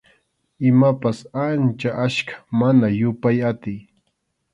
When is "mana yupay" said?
2.59-3.37